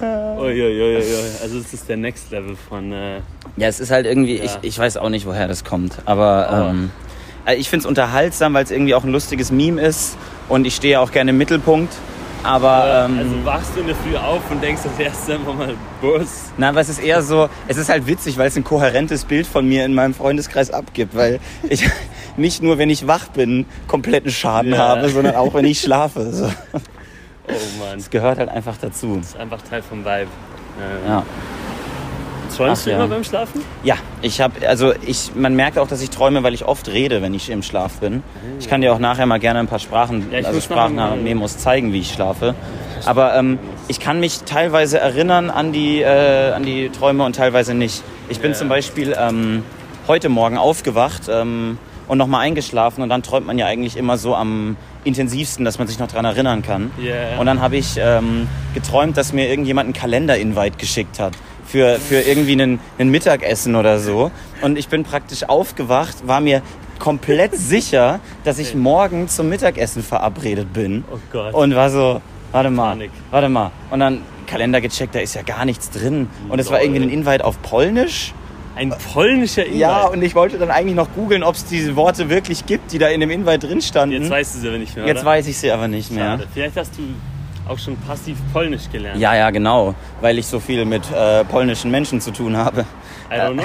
[0.00, 0.38] man.
[0.38, 0.96] Uiuiuiui.
[1.42, 3.16] Also es ist der Next Level von äh,
[3.56, 4.44] Ja, es ist halt irgendwie, Ja.
[4.44, 6.70] ich, ich weiß auch nicht, woher das kommt, aber Oh.
[6.70, 6.90] ähm,
[7.44, 10.16] also ich finde es unterhaltsam, weil es irgendwie auch ein lustiges Meme ist
[10.48, 11.92] und ich stehe auch gerne im Mittelpunkt.
[12.42, 15.74] Aber ähm, also wachst du in der Früh auf und denkst das erste einfach mal
[16.00, 16.50] Bus.
[16.58, 19.46] na, aber es ist eher so, es ist halt witzig, weil es ein kohärentes Bild
[19.48, 21.88] von mir in meinem Freundeskreis abgibt, weil ich
[22.36, 24.78] nicht nur, wenn ich wach bin, kompletten Schaden Ja.
[24.78, 26.30] habe, sondern auch, wenn ich schlafe.
[26.32, 26.48] So.
[27.48, 27.52] Oh
[27.84, 27.96] Mann.
[27.98, 29.16] Das gehört halt einfach dazu.
[29.18, 30.26] Das ist einfach Teil vom Vibe.
[30.78, 31.22] Äh, Ja.
[32.56, 32.96] Träumst Ach, du ja.
[32.98, 33.60] immer beim Schlafen?
[33.82, 37.20] Ja, ich habe, also ich, man merkt auch, dass ich träume, weil ich oft rede,
[37.20, 38.22] wenn ich im Schlaf bin.
[38.60, 42.00] Ich kann dir auch nachher mal gerne ein paar Sprachen, Ja, also Sprachmemos zeigen, wie
[42.00, 42.54] ich schlafe.
[43.04, 47.74] Aber ähm, ich kann mich teilweise erinnern an die, äh, an die Träume und teilweise
[47.74, 48.02] nicht.
[48.28, 48.56] Ich bin Ja.
[48.56, 49.62] zum Beispiel ähm,
[50.08, 54.34] heute Morgen aufgewacht ähm, und nochmal eingeschlafen und dann träumt man ja eigentlich immer so
[54.34, 56.90] am intensivsten, dass man sich noch dran erinnern kann.
[57.02, 57.38] Ja.
[57.38, 61.34] Und dann habe ich ähm, geträumt, dass mir irgendjemand einen Kalender-Invite geschickt hat.
[61.64, 64.30] Für, für irgendwie einen, einen Mittagessen oder so.
[64.62, 66.62] Und ich bin praktisch aufgewacht, war mir
[67.00, 71.04] komplett sicher, dass ich morgen zum Mittagessen verabredet bin.
[71.12, 71.54] Oh Gott.
[71.54, 72.20] Und war so,
[72.52, 73.10] warte mal, Panik.
[73.32, 73.72] warte mal.
[73.90, 76.28] Und dann Kalender gecheckt, da ist ja gar nichts drin.
[76.48, 78.32] Und es war irgendwie ein Invite auf Polnisch.
[78.76, 79.80] Ein polnischer Invite.
[79.80, 82.98] Ja, und ich wollte dann eigentlich noch googeln, ob es diese Worte wirklich gibt, die
[82.98, 84.20] da in dem Invite drin standen.
[84.20, 85.26] Jetzt weißt du sie aber nicht mehr, Jetzt oder?
[85.26, 86.24] weiß ich sie aber nicht mehr.
[86.24, 86.46] Schade.
[86.52, 87.02] Vielleicht hast du
[87.68, 89.18] auch schon passiv Polnisch gelernt.
[89.20, 92.84] Ja, ja, genau, weil ich so viel mit äh, polnischen Menschen zu tun habe.
[93.30, 93.64] I don't know.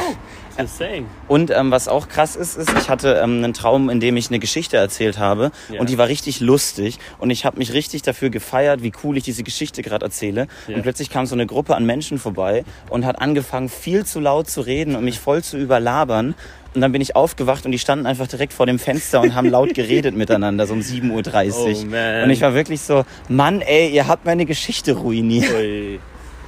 [1.27, 4.29] Und ähm, was auch krass ist, ist, ich hatte ähm, einen Traum, in dem ich
[4.29, 5.79] eine Geschichte erzählt habe Ja.
[5.79, 9.24] und die war richtig lustig und ich habe mich richtig dafür gefeiert, wie cool ich
[9.24, 10.48] diese Geschichte gerade erzähle.
[10.67, 10.75] Ja.
[10.75, 14.50] Und plötzlich kam so eine Gruppe an Menschen vorbei und hat angefangen, viel zu laut
[14.50, 16.36] zu reden und mich voll zu überlabern.
[16.74, 19.50] Und dann bin ich aufgewacht und die standen einfach direkt vor dem Fenster und haben
[19.50, 21.65] laut geredet miteinander, so um 7.30 Uhr.
[21.84, 22.24] Oh, man.
[22.24, 25.51] Und ich war wirklich so, Mann, ey, ihr habt meine Geschichte ruiniert.
[25.53, 26.00] Ui.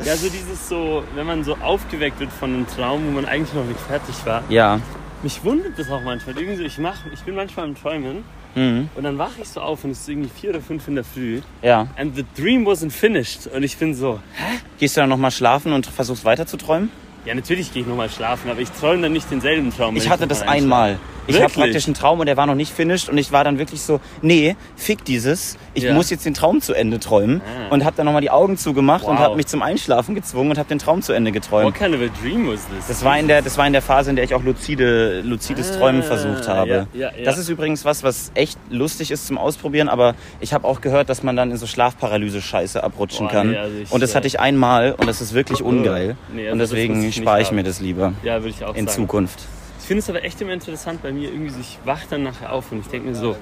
[0.05, 3.53] Ja, so dieses so, wenn man so aufgeweckt wird von einem Traum, wo man eigentlich
[3.53, 4.43] noch nicht fertig war.
[4.49, 4.79] Ja.
[5.21, 6.37] Mich wundert das auch manchmal.
[6.37, 8.23] Irgendwie so, ich mach, ich bin manchmal im Träumen
[8.55, 8.87] Mhm.
[8.93, 11.03] und dann wache ich so auf und es ist irgendwie vier oder fünf in der
[11.03, 11.41] Früh.
[11.63, 11.87] Ja.
[11.97, 13.47] And the dream wasn't finished.
[13.47, 14.19] Und ich bin so,
[14.77, 16.91] Gehst du dann nochmal schlafen und versuchst weiter zu träumen?
[17.25, 19.95] Ja, natürlich gehe ich nochmal schlafen, aber ich träume dann nicht denselben Traum.
[19.95, 20.97] Ich hatte noch das einmal.
[21.25, 23.57] Ich habe praktisch einen Traum und der war noch nicht finished und ich war dann
[23.57, 25.93] wirklich so, nee, fick dieses, ich Ja.
[25.93, 27.73] muss jetzt den Traum zu Ende träumen Ah.
[27.73, 29.19] und habe dann nochmal die Augen zugemacht und Wow.
[29.21, 31.67] habe mich zum Einschlafen gezwungen und habe den Traum zu Ende geträumt.
[31.67, 32.87] What kind of a dream was this?
[32.89, 35.71] Das war, in der, das war in der Phase, in der ich auch luzide, luzides
[35.71, 36.87] Ah, Träumen versucht habe.
[36.93, 37.23] ja, ja.
[37.23, 41.07] Das ist übrigens was, was echt lustig ist zum Ausprobieren, aber ich habe auch gehört,
[41.07, 43.51] dass man dann in so Schlafparalyse-Scheiße abrutschen Boah, kann.
[43.51, 46.17] nee, also ich, und das äh, hatte ich einmal und das ist wirklich ungeil.
[46.33, 48.87] Nee, also und deswegen ich spare ich mir das lieber Ja, würde ich auch in
[48.87, 49.01] sagen.
[49.01, 49.47] Zukunft.
[49.79, 52.53] Ich finde es aber echt immer interessant bei mir, irgendwie so, ich wach dann nachher
[52.53, 53.35] auf und ich denke mir so,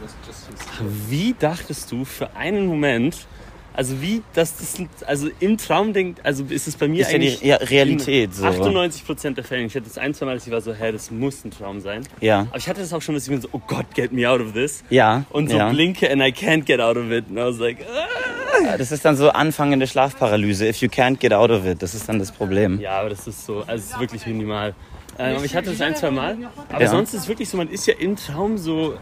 [1.08, 3.28] wie dachtest du für einen Moment,
[3.74, 4.76] also wie, dass das,
[5.08, 8.30] also im Traum denkt, also ist es bei mir Ist ja die eigentlich ja, Realität
[8.32, 8.46] in so.
[8.46, 9.64] 98 Prozent der Fälle.
[9.64, 11.80] Ich hatte das ein, zwei Mal, dass ich war so, hä, das muss ein Traum
[11.80, 12.04] sein.
[12.20, 12.42] Ja.
[12.50, 14.42] Aber ich hatte das auch schon, dass ich mir so, oh Gott, get me out
[14.42, 14.84] of this.
[14.90, 15.24] Ja.
[15.30, 15.70] Und so ja.
[15.70, 17.26] blinke and I can't get out of it.
[17.30, 18.78] And I was like, ah.
[18.78, 20.68] Das ist dann so anfangende Schlafparalyse.
[20.68, 22.80] If you can't get out of it, das ist dann das Problem.
[22.80, 24.76] Ja, aber das ist so, also es ist wirklich minimal.
[25.18, 26.38] Ähm, aber ich hatte das ein, zwei Mal.
[26.70, 26.90] Aber Ja.
[26.90, 28.96] sonst ist es wirklich so, man ist ja im Traum so.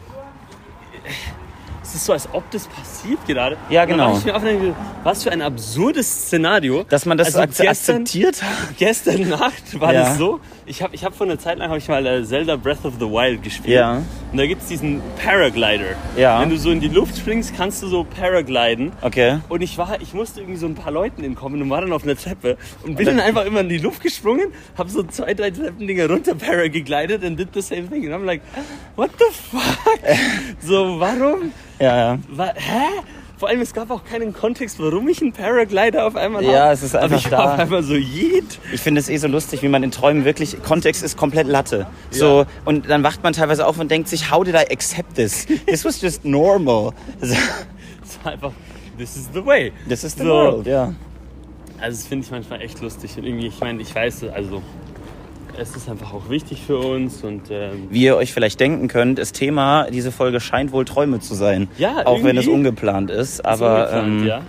[1.90, 3.58] Es ist so, als ob das passiert gerade.
[3.72, 4.16] Ja, genau.
[4.16, 6.84] Ich mir denke, was für ein absurdes Szenario.
[6.84, 8.50] Dass man das Also so ak- gestern- akzeptiert hat.
[8.78, 10.02] Gestern Nacht war Ja.
[10.04, 10.40] das so.
[10.68, 12.94] Ich habe ich hab vor einer Zeit lang hab ich mal äh, Zelda Breath of
[13.00, 13.76] the Wild gespielt.
[13.76, 14.04] Ja.
[14.32, 15.96] Und da gibt es diesen Paraglider.
[16.16, 16.40] Ja.
[16.40, 18.92] Wenn du so in die Luft springst, kannst du so paragliden.
[19.02, 19.40] Okay.
[19.50, 22.04] Und ich war, ich musste irgendwie so ein paar Leuten entkommen und war dann auf
[22.04, 25.50] einer Treppe und bin dann einfach immer in die Luft gesprungen, habe so zwei, drei
[25.50, 28.06] Treppendinger runter paragegleitet and did the same thing.
[28.06, 28.42] Und I'm like,
[28.96, 30.00] what the fuck?
[30.62, 31.52] so, warum?
[31.80, 32.20] Ja, ja.
[32.38, 33.02] Hä?
[33.40, 36.74] Vor allem, es gab auch keinen Kontext, warum ich einen Paraglider auf einmal Ja, habe.
[36.74, 37.54] es ist Aber einfach ich war da.
[37.54, 38.60] auf einmal so, jeet.
[38.74, 40.62] Ich finde es eh so lustig, wie man in Träumen wirklich.
[40.62, 41.88] Kontext ist komplett Latte.
[42.12, 42.46] So, Ja.
[42.66, 45.46] und dann wacht man teilweise auf und denkt sich, how did I accept this?
[45.66, 46.92] This was just normal.
[47.22, 48.52] Es war einfach,
[48.98, 49.72] this is the way.
[49.88, 50.30] This is the So.
[50.30, 50.94] world, ja.
[51.80, 53.16] Also, das finde ich manchmal echt lustig.
[53.18, 54.62] Und irgendwie, ich meine, ich weiß, also,
[55.60, 59.20] es ist einfach auch wichtig für uns und ähm, Wie ihr euch vielleicht denken könnt,
[59.20, 61.68] das Thema diese Folge scheint wohl Träume zu sein.
[61.78, 63.34] Ja, Auch wenn es ungeplant ist.
[63.40, 64.42] ist Aber ungeplant, ähm, ja.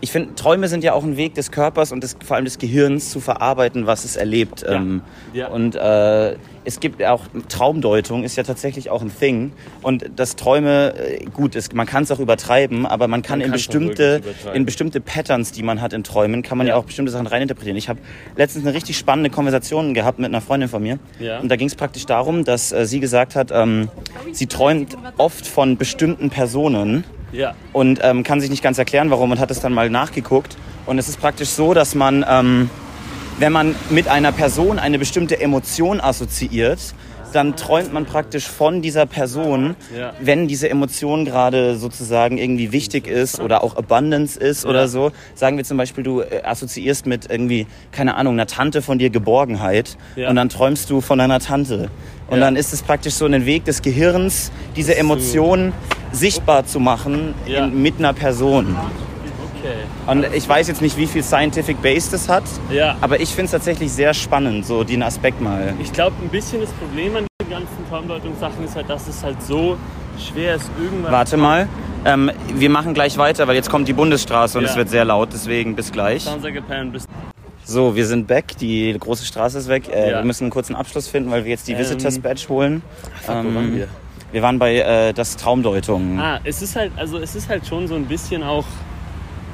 [0.00, 2.58] ich finde, Träume sind ja auch ein Weg des Körpers und des, vor allem des
[2.58, 4.62] Gehirns zu verarbeiten, was es erlebt.
[4.62, 4.72] Ja.
[4.74, 5.48] Ähm, Ja.
[5.48, 9.52] Und äh, es gibt auch Traumdeutung, ist ja tatsächlich auch ein Thing.
[9.82, 13.46] Und das Träume, äh, gut, ist, man kann es auch übertreiben, aber man kann, Man
[13.46, 14.20] in bestimmte,
[14.54, 16.78] in bestimmte Patterns, die man hat in Träumen, kann man ja, Ja.
[16.80, 17.76] auch bestimmte Sachen reininterpretieren.
[17.76, 17.98] Ich habe
[18.36, 20.98] letztens eine richtig spannende Konversation gehabt mit einer Freundin von mir.
[21.18, 21.38] Ja.
[21.40, 23.88] Und da ging es praktisch darum, dass äh, sie gesagt hat, ähm,
[24.32, 27.54] sie träumt oft von bestimmten Personen Ja.
[27.72, 30.56] und ähm, kann sich nicht ganz erklären, warum und hat es dann mal nachgeguckt.
[30.86, 32.68] Und es ist praktisch so, dass man, ähm,
[33.40, 36.78] wenn man mit einer Person eine bestimmte Emotion assoziiert,
[37.32, 40.12] dann träumt man praktisch von dieser Person, Ja.
[40.20, 45.12] wenn diese Emotion gerade sozusagen irgendwie wichtig ist oder auch Abundance ist oder so.
[45.36, 49.10] Sagen wir zum Beispiel, du äh, assoziierst mit irgendwie, keine Ahnung, einer Tante von dir
[49.10, 50.28] Geborgenheit Ja.
[50.28, 51.88] und dann träumst du von deiner Tante.
[52.28, 55.72] Und dann ist es praktisch so ein Weg des Gehirns, diese Emotion
[56.12, 58.76] sichtbar zu machen in, mit einer Person.
[59.60, 59.74] Okay.
[60.06, 62.96] Und ich weiß jetzt nicht, wie viel Scientific Base das hat, Ja.
[63.00, 65.74] aber ich finde es tatsächlich sehr spannend, so den Aspekt mal.
[65.82, 69.42] Ich glaube, ein bisschen das Problem an den ganzen Traumdeutungssachen ist halt, dass es halt
[69.42, 69.76] so
[70.18, 71.12] schwer ist, irgendwann.
[71.12, 71.68] Warte mal,
[72.04, 74.70] ähm, wir machen gleich weiter, weil jetzt kommt die Bundesstraße und Ja.
[74.70, 76.24] es wird sehr laut, deswegen bis gleich.
[76.24, 76.90] Sounds like a plan.
[76.92, 77.04] Bis
[77.64, 79.88] So, wir sind back, die große Straße ist weg.
[79.92, 80.18] Äh, Ja.
[80.18, 82.82] Wir müssen einen kurzen Abschluss finden, weil wir jetzt die Ähm, Visitors Badge holen.
[83.26, 83.88] wo waren wir?
[84.32, 86.18] wir waren bei äh, das Traumdeutung.
[86.18, 88.64] Ah, es ist halt, also es ist halt schon so ein bisschen auch.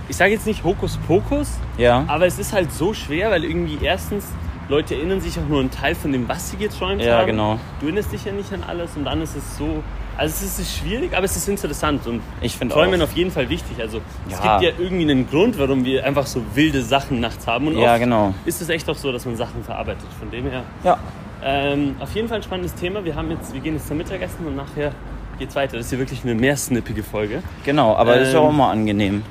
[0.08, 2.04] Ich sage jetzt nicht Hokuspokus, Ja.
[2.06, 4.24] aber es ist halt so schwer, weil irgendwie erstens
[4.68, 7.26] Leute erinnern sich auch nur einen Teil von dem, was sie geträumt Ja, haben.
[7.26, 7.58] genau.
[7.80, 9.82] Du erinnerst dich ja nicht an alles und dann ist es so.
[10.16, 13.48] Also es ist schwierig, aber es ist interessant und Ich finde Träumen auf jeden Fall
[13.50, 13.80] wichtig.
[13.80, 14.58] Also es Ja.
[14.58, 17.66] gibt ja irgendwie einen Grund, warum wir einfach so wilde Sachen nachts haben.
[17.68, 18.34] Und Ja, oft genau.
[18.46, 20.06] ist es echt auch so, dass man Sachen verarbeitet.
[20.18, 20.62] Von dem her.
[20.84, 20.98] Ja.
[21.44, 23.04] Ähm, auf jeden Fall ein spannendes Thema.
[23.04, 24.92] Wir, haben jetzt, wir gehen jetzt zum Mittagessen und nachher
[25.38, 25.76] geht's weiter.
[25.76, 27.42] Das ist hier wirklich eine mehr snippige Folge.
[27.64, 29.22] Genau, aber das ist ja Ähm, auch mal angenehm,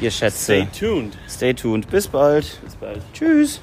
[0.00, 0.66] ihr Schätze.
[0.66, 1.18] Stay tuned.
[1.28, 1.90] Stay tuned.
[1.90, 2.60] Bis bald.
[2.64, 3.02] Bis bald.
[3.12, 3.60] Tschüss.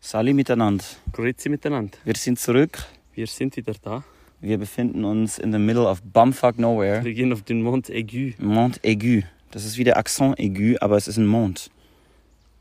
[0.00, 0.84] Sali miteinander.
[1.12, 1.98] Grüezi miteinander.
[2.04, 2.78] Wir sind zurück.
[3.14, 4.04] Wir sind wieder da.
[4.40, 7.04] Wir befinden uns in the middle of bumfuck nowhere.
[7.04, 8.32] Wir gehen auf den Mont Aigu.
[8.38, 9.22] Mont aigu.
[9.50, 11.70] Das ist wie der Accent aigu, aber es ist ein Mont.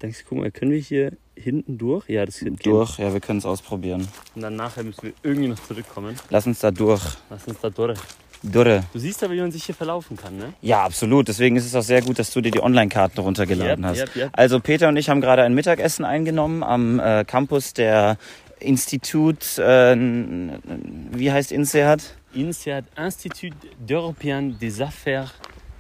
[0.02, 2.08] Denkst du, guck mal, können wir hier hinten durch?
[2.10, 2.66] Ja, das geht.
[2.66, 4.08] Durch, ja, wir können es ausprobieren.
[4.36, 6.16] Und dann nachher müssen wir irgendwie noch zurückkommen.
[6.30, 7.04] Lass uns da durch.
[7.30, 8.00] Lass uns da durch.
[8.44, 8.84] Durre.
[8.94, 10.54] Du siehst aber, wie man sich hier verlaufen kann, ne?
[10.62, 11.28] Ja, absolut.
[11.28, 14.00] Deswegen ist es auch sehr gut, dass du dir die Online-Karten runtergeladen Yep, hast.
[14.00, 14.30] yep, yep.
[14.34, 18.18] Also Peter und ich haben gerade ein Mittagessen eingenommen am äh, Campus der
[18.60, 22.02] Institut, äh, wie heißt INSEAD?
[22.34, 23.54] INSEAD, Institut
[23.88, 25.32] d'Européen des Affaires.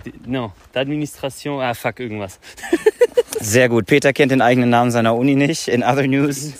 [0.05, 1.61] de- Non, d'Administration.
[1.61, 2.39] Ah, fuck, irgendwas.
[3.39, 3.85] Sehr gut.
[3.85, 5.67] Peter kennt den eigenen Namen seiner Uni nicht.
[5.67, 6.53] In other news.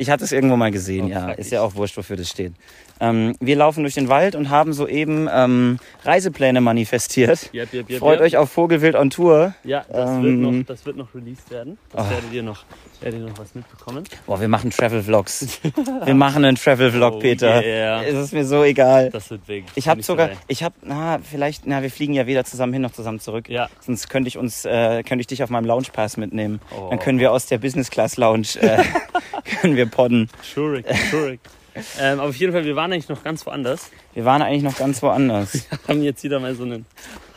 [0.00, 1.30] Ich hatte es irgendwo mal gesehen, Oh, ja.
[1.32, 2.54] Ist ja auch wurscht, wofür das steht.
[3.00, 7.50] Ähm, wir laufen durch den Wald und haben soeben ähm, Reisepläne manifestiert.
[7.52, 9.54] Yep, yep, yep, Freut euch auf Vogelwild on Tour.
[9.62, 11.76] Ja, das, Ähm, wird noch, das wird noch released werden.
[11.92, 12.64] Das werdet, ihr noch,
[13.02, 14.04] werdet ihr noch was mitbekommen.
[14.26, 15.60] Boah, wir machen Travel-Vlogs.
[16.04, 17.62] wir machen einen Travel-Vlog, Oh, Peter.
[17.62, 18.02] yeah.
[18.02, 19.10] Es ist mir so egal.
[19.10, 19.64] Das wird weg.
[19.74, 20.40] Ich habe sogar, dabei.
[20.48, 23.50] ich habe, na, vielleicht, na, wir fliegen ja weder zusammen hin noch zusammen zurück.
[23.50, 23.68] Ja.
[23.80, 26.60] Sonst könnte ich uns, äh, könnte ich dich auf meinem Lounge Pass mitnehmen.
[26.74, 26.88] Oh.
[26.88, 28.82] Dann können wir aus der Business Class Lounge, äh,
[29.60, 30.28] können wir podden.
[30.42, 31.40] Schurig, schurig.
[32.00, 33.90] ähm, aber auf jeden Fall, wir waren eigentlich noch ganz woanders.
[34.14, 35.66] Wir waren eigentlich noch ganz woanders.
[35.88, 36.84] Haben jetzt wieder mal so einen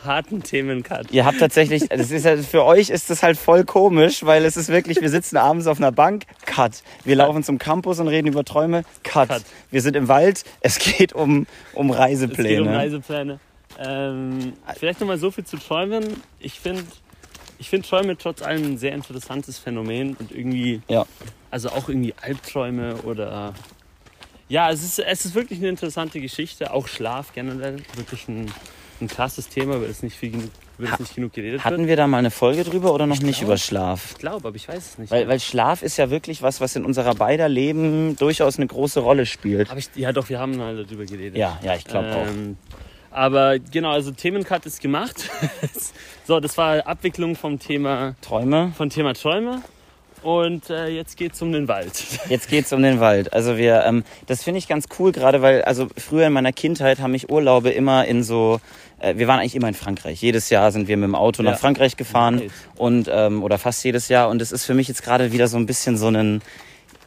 [0.04, 1.10] harten Themencut.
[1.12, 4.56] Ihr habt tatsächlich, das ist ja, für euch ist das halt voll komisch, weil es
[4.56, 6.82] ist wirklich, wir sitzen abends auf einer Bank, Cut.
[7.04, 9.28] Wir laufen zum Campus und reden über Träume, Cut.
[9.28, 9.42] Cut.
[9.70, 12.48] Wir sind im Wald, es geht um, um Es Reisepläne.
[12.48, 13.38] geht um Reisepläne.
[13.78, 16.22] Ähm, vielleicht nochmal so viel zu Träumen.
[16.38, 16.82] Ich finde
[17.58, 21.06] ich find Träume trotz allem ein sehr interessantes Phänomen und irgendwie, Ja.
[21.54, 23.54] Also auch irgendwie Albträume oder.
[24.48, 26.72] Ja, es ist, es ist wirklich eine interessante Geschichte.
[26.72, 27.76] Auch Schlaf generell.
[27.94, 28.52] Wirklich ein,
[29.00, 31.90] ein krasses Thema, weil es nicht, viel genug, weil es nicht genug geredet Hatten wird.
[31.90, 33.50] wir da mal eine Folge drüber oder noch nicht glaub.
[33.50, 34.10] über Schlaf?
[34.10, 35.12] Ich glaube, aber ich weiß es nicht.
[35.12, 38.98] Weil, weil Schlaf ist ja wirklich was, was in unserer beider Leben durchaus eine große
[38.98, 39.72] Rolle spielt.
[39.76, 41.36] Ich, ja, doch, wir haben mal darüber geredet.
[41.36, 42.26] Ja, ja, ich glaube auch.
[42.26, 42.56] Ähm,
[43.12, 45.30] aber genau, also Themencut ist gemacht.
[46.26, 48.72] so, das war Abwicklung vom Thema, Träume?
[48.76, 49.62] von Thema Träume.
[50.24, 51.92] Und äh, jetzt geht's um den Wald.
[52.30, 53.32] Jetzt geht's um den Wald.
[53.34, 56.98] Also wir, ähm, das finde ich ganz cool, gerade weil, also früher in meiner Kindheit
[56.98, 58.58] haben mich Urlaube immer in so,
[59.00, 60.22] äh, wir waren eigentlich immer in Frankreich.
[60.22, 61.50] Jedes Jahr sind wir mit dem Auto Ja.
[61.50, 62.52] nach Frankreich gefahren Nice.
[62.76, 64.30] und ähm, oder fast jedes Jahr.
[64.30, 66.40] Und es ist für mich jetzt gerade wieder so ein bisschen so ein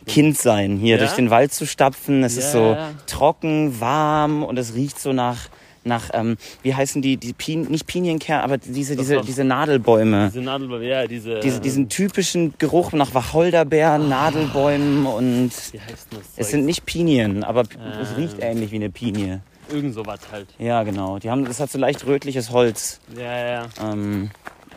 [0.05, 0.99] Kind sein, hier Ja?
[1.03, 2.23] durch den Wald zu stapfen.
[2.23, 2.91] Es ist so Ja.
[3.07, 5.49] trocken, warm und es riecht so nach
[5.87, 10.27] nach ähm, wie heißen die die Pin nicht Pinienkern, aber diese diese diese Nadelbäume.
[10.33, 11.39] Diese Nadelbäume, ja, diese.
[11.39, 16.19] Diese, diesen typischen Geruch nach Wacholderbeeren, Nadelbäumen und Wie heißt das?
[16.35, 18.15] es sind nicht Pinien, aber p- es Ähm.
[18.17, 19.41] riecht ähnlich wie eine Pinie.
[19.71, 20.47] Irgend sowas halt.
[20.59, 21.19] Ja, genau.
[21.19, 22.99] Die haben, das hat so leicht rötliches Holz.
[23.17, 23.65] Ja, ja.
[23.91, 24.29] Ähm,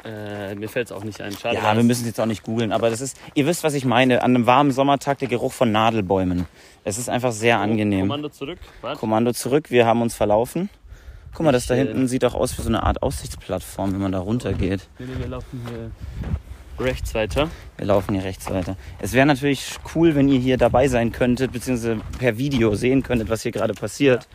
[0.03, 1.33] Äh, mir fällt es auch nicht ein.
[1.37, 1.57] Schade.
[1.57, 3.85] Ja, wir müssen es jetzt auch nicht googeln, aber das ist, ihr wisst, was ich
[3.85, 4.23] meine.
[4.23, 6.46] An einem warmen Sommertag der Geruch von Nadelbäumen.
[6.85, 8.01] Es ist einfach sehr angenehm.
[8.09, 8.59] Kommando zurück.
[8.81, 8.99] Warte.
[8.99, 10.70] Kommando zurück, wir haben uns verlaufen.
[11.35, 13.93] Guck mal, das da Ich, äh, hinten sieht auch aus wie so eine Art Aussichtsplattform,
[13.93, 14.88] wenn man da runtergeht.
[14.99, 15.90] Nee, nee, wir laufen hier
[16.85, 17.49] rechts weiter.
[17.77, 18.77] Wir laufen hier rechts weiter.
[19.01, 23.29] Es wäre natürlich cool, wenn ihr hier dabei sein könntet, beziehungsweise per Video sehen könntet,
[23.29, 24.29] was hier gerade passiert.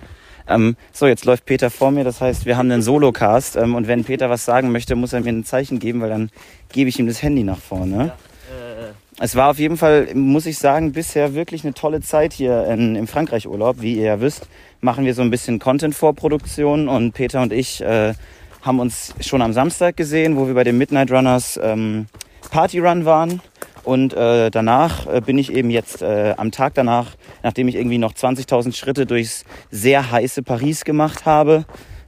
[0.47, 3.87] Ähm, so, jetzt läuft Peter vor mir, das heißt, wir haben einen Solocast ähm, und
[3.87, 6.29] wenn Peter was sagen möchte, muss er mir ein Zeichen geben, weil dann
[6.71, 8.13] gebe ich ihm das Handy nach vorne.
[8.51, 12.65] Äh, Es war auf jeden Fall, muss ich sagen, bisher wirklich eine tolle Zeit hier
[12.67, 13.81] in, im Frankreich-Urlaub.
[13.81, 14.47] Wie ihr ja wisst,
[14.81, 18.13] machen wir so ein bisschen Content-Vorproduktion und Peter und ich äh,
[18.61, 22.07] haben uns schon am Samstag gesehen, wo wir bei den Midnight Runners ähm,
[22.49, 23.41] Party Run waren.
[23.83, 27.99] Und äh, danach äh, bin ich eben jetzt äh, am Tag danach, nachdem ich irgendwie
[27.99, 31.65] noch 20.000 Schritte durchs sehr heiße Paris gemacht habe,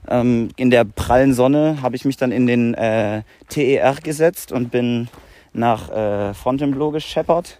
[0.08, 4.72] ähm, in der prallen Sonne, habe ich mich dann in den äh, TER gesetzt und
[4.72, 5.08] bin
[5.58, 7.58] nach äh, Fontainebleau gescheppert.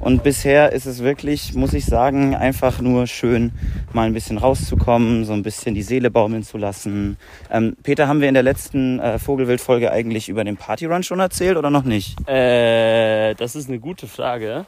[0.00, 3.52] Und bisher ist es wirklich, muss ich sagen, einfach nur schön,
[3.92, 7.16] mal ein bisschen rauszukommen, so ein bisschen die Seele baumeln zu lassen.
[7.50, 11.56] Ähm, Peter, haben wir in der letzten äh, Vogelwild-Folge eigentlich über den Partyrun schon erzählt
[11.56, 12.18] oder noch nicht?
[12.28, 14.66] Äh, das ist eine gute Frage.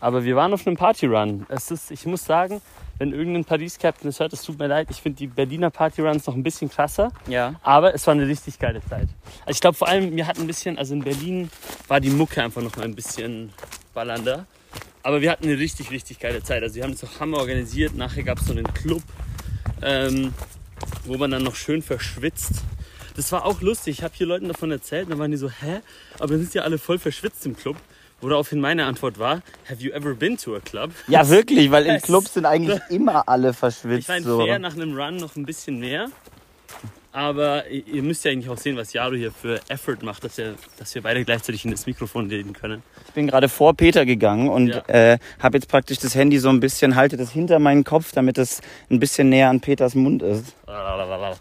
[0.00, 1.46] Aber wir waren auf einem Partyrun.
[1.48, 2.60] Es ist, ich muss sagen,
[3.00, 4.88] wenn irgendein Paris-Captain es hört, es tut mir leid.
[4.90, 7.10] Ich finde die Berliner Partyruns noch ein bisschen krasser.
[7.28, 7.54] Ja.
[7.62, 9.08] Aber es war eine richtig geile Zeit.
[9.46, 11.50] Also ich glaube vor allem, mir hat ein bisschen, also in Berlin
[11.88, 13.54] war die Mucke einfach noch mal ein bisschen
[13.94, 14.44] ballernder.
[15.02, 16.62] Aber wir hatten eine richtig, richtig geile Zeit.
[16.62, 17.94] Also wir haben es auch Hammer organisiert.
[17.94, 19.02] Nachher gab es so einen Club,
[19.80, 20.34] ähm,
[21.06, 22.52] wo man dann noch schön verschwitzt.
[23.16, 24.00] Das war auch lustig.
[24.00, 25.80] Ich habe hier Leuten davon erzählt und dann waren die so, hä?
[26.18, 27.76] Aber dann sind ja alle voll verschwitzt im Club.
[28.22, 30.90] Woraufhin meine Antwort war, have you ever been to a club?
[31.08, 34.08] Ja, wirklich, weil im Es- Club sind eigentlich immer alle Ich verschwitzt.
[34.08, 34.44] meine, So.
[34.44, 36.10] fair nach einem Run noch ein bisschen mehr.
[37.12, 40.54] Aber ihr müsst ja eigentlich auch sehen, was Jaro hier für Effort macht, dass, er,
[40.78, 42.84] dass wir beide gleichzeitig in das Mikrofon reden können.
[43.08, 44.82] Ich bin gerade vor Peter gegangen und Ja.
[45.14, 48.38] äh, habe jetzt praktisch das Handy so ein bisschen, halte das hinter meinen Kopf, damit
[48.38, 50.54] es ein bisschen näher an Peters Mund ist.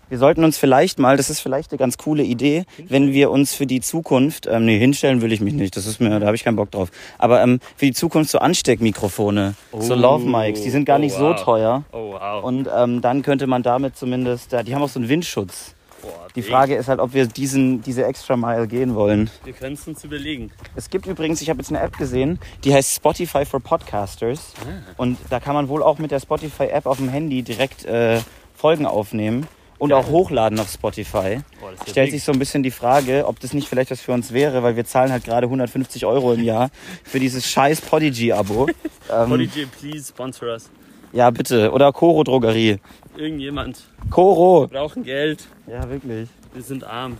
[0.10, 3.54] Wir sollten uns vielleicht mal, das ist vielleicht eine ganz coole Idee, wenn wir uns
[3.54, 6.36] für die Zukunft, ähm, nee, hinstellen will ich mich nicht, das ist mir, da habe
[6.36, 6.90] ich keinen Bock drauf.
[7.20, 9.98] Aber ähm, für die Zukunft so Ansteckmikrofone, so Oh.
[9.98, 11.44] Love Mics, die sind gar Oh, nicht so wow.
[11.44, 11.84] teuer.
[11.92, 12.44] Oh wow.
[12.44, 15.59] Und ähm, dann könnte man damit zumindest, die haben auch so einen Windschutz.
[16.02, 16.42] Boah, Die.
[16.42, 19.30] Frage ist halt, ob wir diesen, diese extra Mile gehen wollen.
[19.44, 20.52] Wir können es uns überlegen.
[20.76, 24.54] Es gibt übrigens, ich habe jetzt eine App gesehen, die heißt Spotify for Podcasters.
[24.98, 28.20] Und da kann man wohl auch mit der Spotify-App auf dem Handy direkt äh,
[28.56, 29.48] Folgen aufnehmen
[29.80, 31.42] und auch hochladen auf Spotify.
[31.60, 34.12] Boah, ja Stellt sich so ein bisschen die Frage, ob das nicht vielleicht was für
[34.12, 36.70] uns wäre, weil wir zahlen halt gerade 150 Euro im Jahr
[37.04, 38.68] für dieses scheiß Podigy-Abo.
[39.12, 40.70] ähm, Prodigy, please sponsor us.
[41.12, 41.72] Ja, bitte.
[41.72, 42.78] Oder Coro Drogerie.
[43.18, 44.68] Irgendjemand Coro.
[44.68, 45.48] brauchen Geld.
[45.68, 46.30] Ja, wirklich.
[46.54, 47.18] Wir sind arm.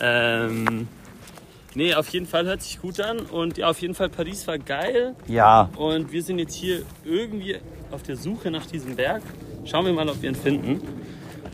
[0.00, 0.88] Ähm,
[1.74, 3.20] nee, auf jeden Fall hört sich gut an.
[3.20, 5.14] Und ja, auf jeden Fall Paris war geil.
[5.26, 5.70] Ja.
[5.76, 7.56] Und wir sind jetzt hier irgendwie
[7.90, 9.22] auf der Suche nach diesem Berg.
[9.64, 10.80] Schauen wir mal, ob wir ihn finden.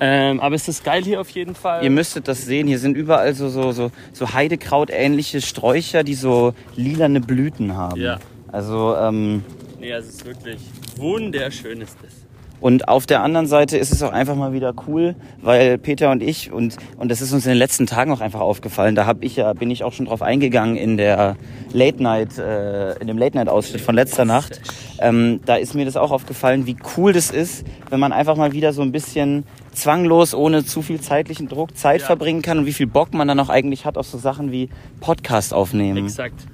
[0.00, 1.84] Ähm, aber es ist geil hier auf jeden Fall.
[1.84, 2.66] Ihr müsstet das sehen.
[2.66, 8.00] Hier sind überall so, so, so, so Heidekraut-ähnliche Sträucher, die so lilane Blüten haben.
[8.00, 8.18] Ja.
[8.50, 9.44] Also, ähm,
[9.78, 10.58] Nee, also es ist wirklich
[10.98, 12.12] wunderschön ist es.
[12.60, 16.22] Und auf der anderen Seite ist es auch einfach mal wieder cool, weil Peter und
[16.22, 18.94] ich und und das ist uns in den letzten Tagen auch einfach aufgefallen.
[18.94, 21.34] Da habe ich ja bin ich auch schon drauf eingegangen in der
[21.72, 24.60] Late Night äh, in dem Late Night Ausschnitt von letzter Nacht.
[25.00, 28.52] Ähm, da ist mir das auch aufgefallen, wie cool das ist, wenn man einfach mal
[28.52, 32.06] wieder so ein bisschen zwanglos ohne zu viel zeitlichen Druck Zeit Ja.
[32.06, 34.68] verbringen kann und wie viel Bock man dann auch eigentlich hat auf so Sachen wie
[35.00, 36.04] Podcast aufnehmen.
[36.04, 36.46] Exakt.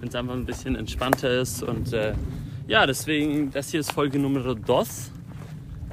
[0.00, 1.62] Wenn es einfach ein bisschen entspannter ist.
[1.62, 2.12] Und äh,
[2.66, 5.10] ja, deswegen, das hier ist Folge Nummer dos.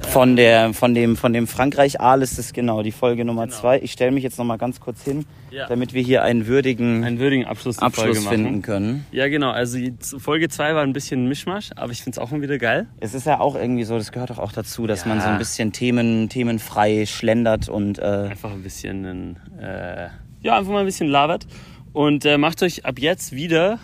[0.10, 3.56] Von der, von dem, von dem Frankreich Aal ist es genau, die Folge Nummer Genau.
[3.56, 3.80] zwei.
[3.82, 5.68] Ich stelle mich jetzt noch mal ganz kurz hin, Ja.
[5.68, 9.06] damit wir hier einen würdigen Einen würdigen Abschluss, Abschluss finden können.
[9.12, 9.52] Ja, genau.
[9.52, 9.78] Also
[10.18, 12.88] Folge 2 war ein bisschen ein Mischmasch, aber ich finde es auch mal wieder geil.
[13.00, 15.10] Es ist ja auch irgendwie so, das gehört doch auch dazu, dass Ja.
[15.10, 20.08] man so ein bisschen Themen, themenfrei schlendert und äh, Einfach ein bisschen, äh,
[20.42, 21.46] ja, einfach mal ein bisschen labert.
[21.94, 23.78] Und äh, macht euch ab jetzt wieder,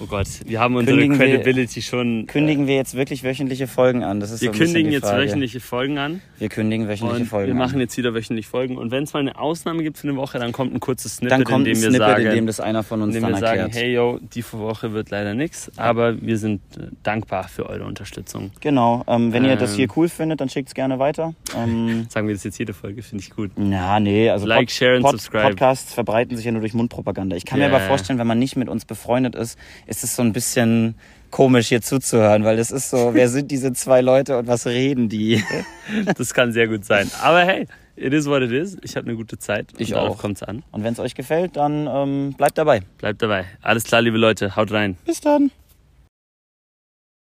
[0.00, 2.26] oh Gott, wir haben unsere Kündigen wir- Credibility schon.
[2.26, 4.20] kündigen wir jetzt wirklich wöchentliche Folgen an.
[4.20, 6.20] Das ist wir so ein kündigen jetzt wöchentliche Folgen an.
[6.38, 7.80] Wir kündigen wöchentliche Und Folgen wir machen an.
[7.80, 8.76] jetzt wieder wöchentlich Folgen.
[8.76, 11.32] Und wenn es mal eine Ausnahme gibt für eine Woche, dann kommt ein kurzes Snippet,
[11.32, 13.22] Dann kommt in ein dem wir Snippet, sagen, in dem das einer von uns in
[13.22, 13.84] dem dann wir sagen, erklärt.
[13.84, 18.50] hey yo, die Woche wird leider nichts, aber wir sind äh, dankbar für eure Unterstützung.
[18.60, 19.02] Genau.
[19.06, 19.76] Ähm, wenn ihr das Ähm.
[19.76, 21.34] hier cool findet, dann schickt es gerne weiter.
[21.56, 23.50] Ähm, Sagen wir das jetzt jede Folge, finde ich gut.
[23.56, 25.48] na, nee, also Like, share and subscribe.
[25.48, 27.34] Podcasts verbreiten sich ja nur durch Mundpropaganda.
[27.36, 27.74] Ich kann mir Ja.
[27.74, 30.94] aber vorstellen, wenn man nicht mit uns befreundet ist, ist es so ein bisschen
[31.30, 35.08] komisch hier zuzuhören, weil das ist so, wer sind diese zwei Leute und was reden
[35.08, 35.42] die?
[36.16, 37.10] Das kann sehr gut sein.
[37.22, 37.66] Aber hey,
[37.98, 38.76] It is what it is.
[38.82, 39.72] Ich habe eine gute Zeit.
[39.78, 40.20] Ich und darauf auch.
[40.20, 40.62] kommt's an.
[40.70, 42.82] Und wenn es euch gefällt, dann ähm, bleibt dabei.
[42.98, 43.46] Bleibt dabei.
[43.62, 44.54] Alles klar, liebe Leute.
[44.54, 44.98] Haut rein.
[45.06, 45.50] Bis dann.